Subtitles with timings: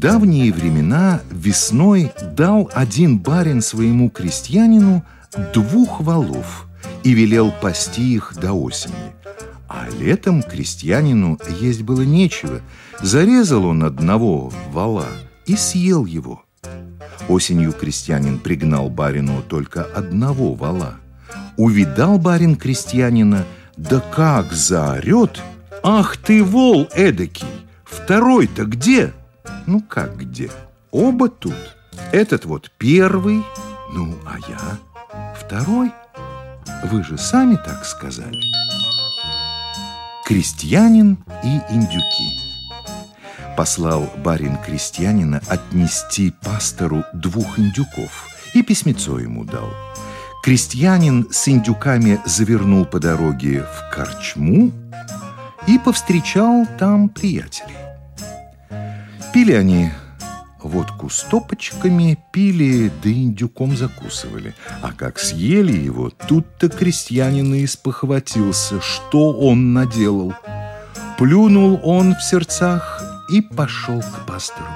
[0.00, 5.04] давние времена весной дал один барин своему крестьянину
[5.54, 6.66] двух валов–
[7.02, 8.94] и велел пасти их до осени.
[9.68, 12.60] А летом крестьянину есть было нечего.
[13.00, 15.06] Зарезал он одного вала
[15.46, 16.42] и съел его.
[17.28, 20.96] Осенью крестьянин пригнал барину только одного вала.
[21.56, 23.44] Увидал барин крестьянина,
[23.76, 25.40] да как заорет!
[25.82, 27.46] «Ах ты, вол эдакий!
[27.84, 29.14] Второй-то где?»
[29.70, 30.50] «Ну как где?
[30.90, 31.76] Оба тут.
[32.10, 33.44] Этот вот первый,
[33.92, 34.78] ну а я
[35.38, 35.92] второй».
[36.82, 38.34] Вы же сами так сказали.
[40.26, 42.36] Крестьянин и индюки.
[43.56, 49.70] Послал барин крестьянина отнести пастору двух индюков и письмецо ему дал.
[50.42, 54.72] Крестьянин с индюками завернул по дороге в корчму
[55.68, 57.89] и повстречал там приятелей.
[59.32, 59.90] Пили они
[60.62, 64.54] Водку стопочками пили, да индюком закусывали.
[64.82, 70.34] А как съели его, тут-то крестьянин и спохватился, что он наделал.
[71.16, 74.68] Плюнул он в сердцах и пошел к пастору.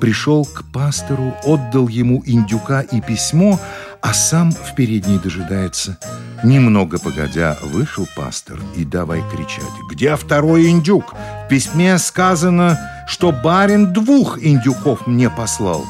[0.00, 3.58] Пришел к пастору, отдал ему индюка и письмо,
[4.00, 5.98] а сам в передней дожидается.
[6.44, 9.64] Немного погодя, вышел пастор и давай кричать.
[9.90, 11.14] «Где второй индюк?
[11.14, 15.84] В письме сказано, что барин двух индюков мне послал».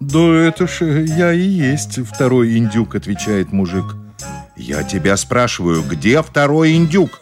[0.00, 3.96] «Да это ж я и есть второй индюк»,— отвечает мужик.
[4.56, 7.20] «Я тебя спрашиваю, где второй индюк?»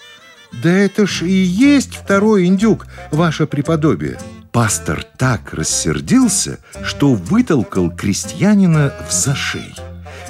[0.62, 4.19] «Да это ж и есть второй индюк, ваше преподобие».
[4.53, 9.75] Пастор так рассердился, что вытолкал крестьянина в зашей.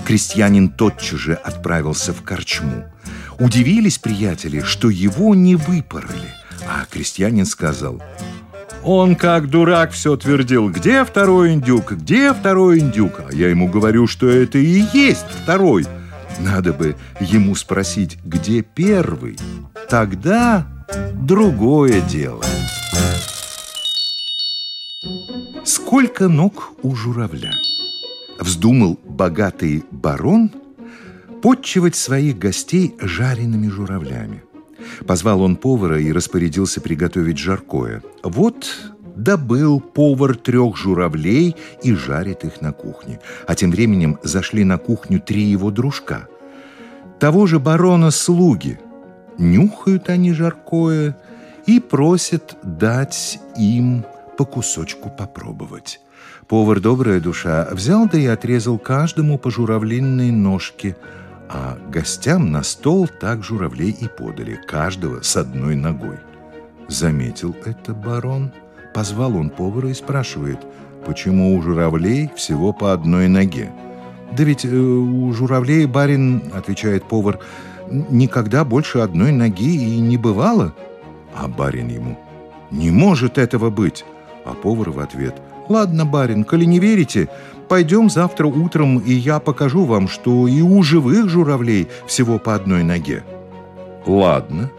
[0.07, 2.85] Крестьянин тотчас же отправился в корчму.
[3.41, 6.35] Удивились приятели, что его не выпороли.
[6.69, 8.01] А крестьянин сказал,
[8.85, 13.23] он как дурак все твердил, где второй индюк, где второй индюк?
[13.29, 15.87] А я ему говорю, что это и есть второй.
[16.41, 19.39] Надо бы ему спросить, где первый.
[19.89, 20.67] Тогда
[21.15, 22.43] другое дело.
[25.65, 27.53] Сколько ног у журавля?
[28.39, 30.51] вздумал богатый барон
[31.43, 34.43] подчивать своих гостей жареными журавлями.
[35.07, 38.03] Позвал он повара и распорядился приготовить жаркое.
[38.23, 38.67] Вот
[39.17, 43.21] добыл повар трех журавлей и жарит их на кухне.
[43.47, 46.29] А тем временем зашли на кухню три его дружка.
[47.19, 48.79] Того же барона слуги.
[49.39, 51.17] Нюхают они жаркое
[51.67, 54.05] и просят дать им
[54.37, 56.01] по кусочку попробовать.
[56.49, 60.97] Повар «Добрая душа» взял да и отрезал каждому по журавлиной ножке,
[61.53, 66.17] а гостям на стол так журавлей и подали, каждого с одной ногой.
[66.89, 68.53] Заметил это барон,
[68.95, 70.59] позвал он повара и спрашивает,
[71.05, 73.71] почему у журавлей всего по одной ноге.
[74.35, 77.39] «Да ведь э, у журавлей, барин,— отвечает повар,—
[77.91, 80.75] никогда больше одной ноги и не бывало».
[81.37, 82.19] А барин ему,
[82.71, 84.07] «Не может этого быть!»
[84.47, 85.35] А повар в ответ—
[85.69, 87.29] Ладно, барин, коли не верите,
[87.73, 92.83] пойдем завтра утром, и я покажу вам, что и у живых журавлей всего по одной
[92.83, 93.25] ноге.
[94.05, 94.71] Ладно.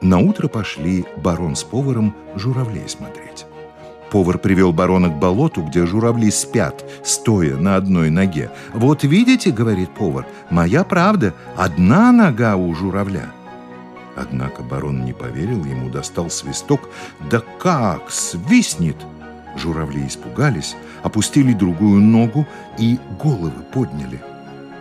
[0.00, 3.44] На утро пошли барон с поваром журавлей смотреть.
[4.12, 8.52] Повар привел барона к болоту, где журавли спят, стоя на одной ноге.
[8.72, 13.32] «Вот видите,— говорит повар,— моя правда, одна нога у журавля».
[14.14, 16.88] Однако барон не поверил ему, достал свисток.
[17.28, 18.98] «Да как свистнет!»
[19.56, 22.46] Журавли испугались, опустили другую ногу
[22.78, 24.20] и головы подняли.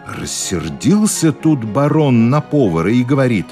[0.08, 3.48] Рассердился тут барон на повара и говорит,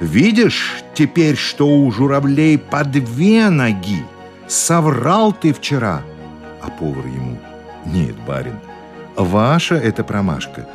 [0.00, 4.04] «Видишь теперь, что у журавлей по две ноги?
[4.48, 6.02] Соврал ты вчера!»
[6.62, 7.38] А повар ему,
[7.86, 8.58] «Нет, барин,
[9.16, 10.66] ваша это промашка.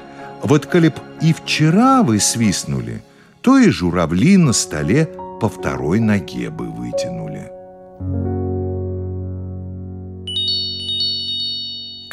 [0.42, 3.04] Вот коли б и вчера вы свистнули,
[3.42, 5.10] то и журавли на столе
[5.42, 7.59] по второй ноге бы вытянули».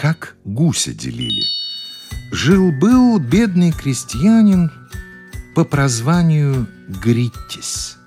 [0.06, 1.42] Как гуся делили.
[2.30, 4.70] Жил-был бедный крестьянин
[5.56, 6.68] по прозванию
[7.02, 7.98] Гриттис.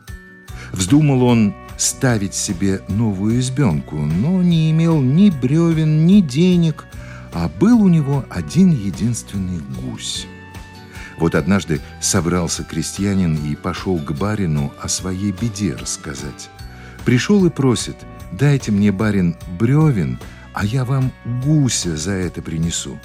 [0.72, 6.86] Вздумал он ставить себе новую избенку, но не имел ни бревен, ни денег,
[7.34, 10.25] а был у него один единственный гусь.
[11.18, 16.50] Вот однажды собрался крестьянин и пошел к барину о своей беде рассказать.
[17.04, 17.98] Пришел и просит,
[18.31, 20.18] дайте мне, барин, бревен,
[20.60, 21.14] а я вам
[21.46, 23.00] гуся за это принесу.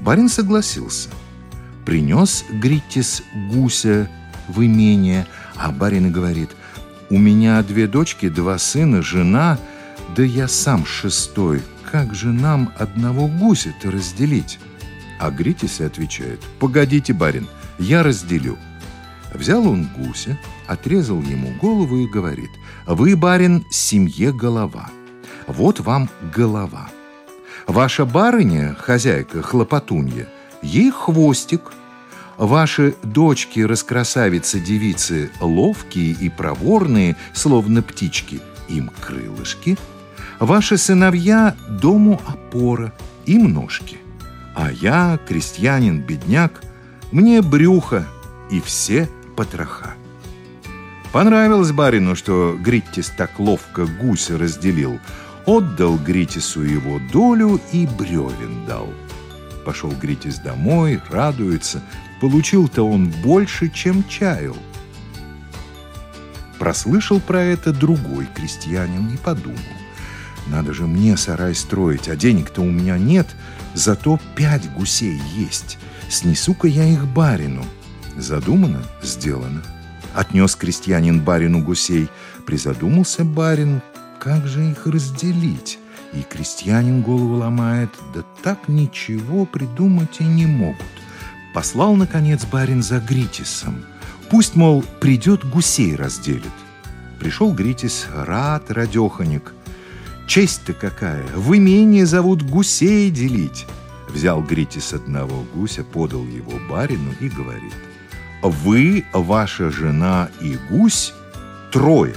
[0.00, 1.08] Барин согласился.
[1.84, 3.22] Принес Гриттис
[3.52, 4.10] гуся
[4.48, 6.50] в имение, а барин и говорит,
[7.08, 9.60] у меня две дочки, два сына, жена,
[10.16, 14.58] да я сам шестой, как же нам одного гуся-то разделить?
[15.20, 17.46] А Гритис отвечает, «Погодите, барин,
[17.78, 18.58] я разделю».
[19.32, 20.36] Взял он гуся,
[20.66, 22.50] отрезал ему голову и говорит,
[22.88, 24.90] «Вы, барин, семье голова.
[25.46, 26.88] Вот вам голова.
[27.66, 30.28] Ваша барыня, хозяйка, хлопотунья,
[30.62, 31.72] ей хвостик.
[32.36, 39.78] Ваши дочки, раскрасавицы, девицы, ловкие и проворные, словно птички, им крылышки.
[40.38, 42.92] Ваши сыновья дому опора,
[43.24, 43.98] им ножки.
[44.54, 46.60] А я, крестьянин, бедняк,
[47.10, 48.06] мне брюхо
[48.50, 49.94] и все потроха.
[51.12, 55.00] Понравилось барину, что Гриттис так ловко гуся разделил.
[55.46, 58.92] Отдал Гритису его долю и бревен дал.
[59.64, 61.82] Пошел Гритис домой, радуется.
[62.20, 64.56] Получил-то он больше, чем чаял.
[66.58, 69.58] Прослышал про это другой крестьянин и подумал.
[70.48, 73.26] Надо же мне сарай строить, а денег-то у меня нет,
[73.74, 75.78] зато пять гусей есть.
[76.08, 77.64] Снесу-ка я их барину.
[78.16, 79.62] Задумано, сделано.
[80.14, 82.08] Отнес крестьянин барину гусей.
[82.46, 83.82] Призадумался барин,
[84.18, 85.78] как же их разделить?
[86.12, 90.86] И крестьянин голову ломает, да так ничего придумать и не могут.
[91.54, 93.84] Послал, наконец, барин за Гритисом.
[94.30, 96.52] Пусть, мол, придет гусей разделит.
[97.18, 99.54] Пришел Гритис, рад, радеханик.
[100.26, 101.24] Честь-то какая!
[101.34, 103.66] В имении зовут гусей делить.
[104.08, 107.74] Взял Гритис одного гуся, подал его барину и говорит.
[108.42, 111.12] Вы, ваша жена и гусь
[111.72, 112.14] трое.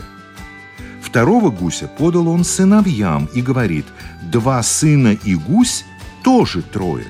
[1.10, 3.86] Второго гуся подал он сыновьям и говорит,
[4.22, 5.84] два сына и гусь
[6.24, 7.08] тоже трое.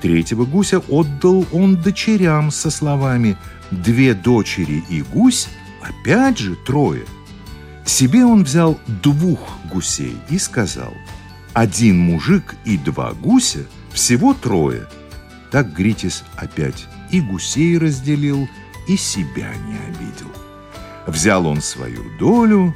[0.00, 3.36] Третьего гуся отдал он дочерям со словами
[3.70, 5.48] «две дочери и гусь,
[5.82, 7.04] опять же трое».
[7.84, 9.40] Себе он взял двух
[9.70, 10.94] гусей и сказал,
[11.52, 14.86] «Один мужик и два гуся, всего трое».
[15.50, 18.48] Так Гритис опять и гусей разделил,
[18.88, 20.32] и себя не обидел.
[21.06, 22.74] Взял он свою долю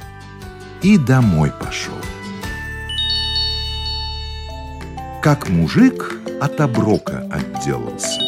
[0.83, 1.95] и домой пошел.
[5.21, 8.19] Как мужик от оброка отделался.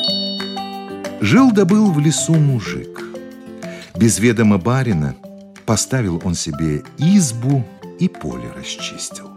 [1.21, 3.03] Жил да был в лесу мужик.
[3.95, 5.15] Без ведома барина
[5.65, 7.65] Поставил он себе избу
[7.99, 9.29] и поле расчистил.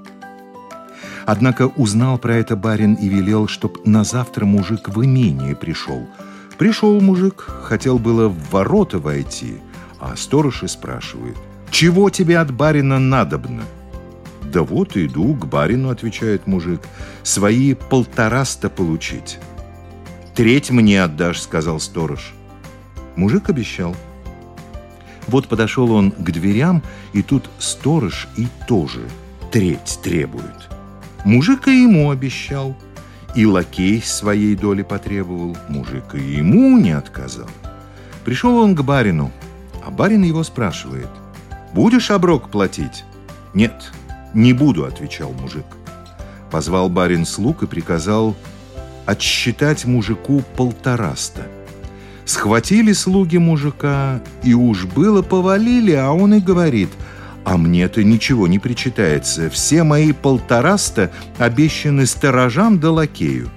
[1.25, 6.07] Однако узнал про это барин и велел, чтоб на завтра мужик в имение пришел.
[6.59, 9.59] Пришел мужик, хотел было в ворота войти,
[10.01, 11.37] а сторож и спрашивает,
[11.71, 13.63] «Чего тебе от барина надобно?»
[14.43, 16.81] «Да вот иду к барину»,— отвечает мужик,
[17.23, 19.39] «свои полтораста получить».
[20.35, 22.33] «Треть мне отдашь»,— сказал сторож.
[23.17, 23.97] Мужик обещал.
[25.27, 26.83] Вот подошел он к дверям,
[27.13, 29.03] и тут сторож и тоже
[29.51, 30.69] треть требует.
[31.25, 32.77] Мужик и ему обещал,
[33.35, 37.51] и лакей своей доли потребовал, мужик и ему не отказал.
[38.25, 39.31] Пришел он к барину,
[39.85, 41.09] а барин его спрашивает,
[41.73, 43.05] «Будешь оброк платить?»
[43.55, 43.93] «Нет,
[44.35, 45.67] не буду»,— отвечал мужик.
[46.51, 48.37] Позвал барин слуг и приказал
[49.07, 51.43] отсчитать мужику полтораста–
[52.29, 56.91] Схватили слуги мужика, и уж было повалили, а он и говорит,
[57.43, 63.49] «А мне-то ничего не причитается, все мои полтораста обещаны сторожам да лакею».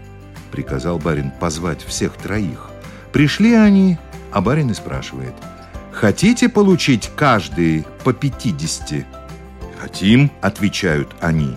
[0.53, 2.69] Приказал барин позвать всех троих.
[3.11, 3.97] Пришли они,
[4.31, 5.33] а барин и спрашивает,
[6.01, 9.05] «Хотите получить каждый по пятидесяти?»
[9.79, 11.55] «Хотим»,— отвечают они.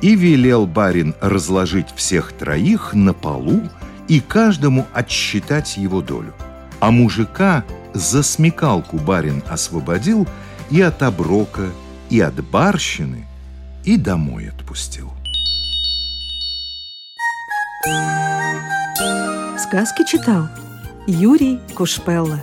[0.00, 3.60] И велел барин разложить всех троих на полу,
[4.08, 6.32] и каждому отсчитать его долю.
[6.80, 10.26] А мужика за смекалку барин освободил
[10.70, 11.68] и от оброка,
[12.08, 13.26] и от барщины,
[13.84, 15.12] и домой отпустил.
[19.58, 20.48] Сказки читал
[21.06, 22.42] Юрий Кушпелла.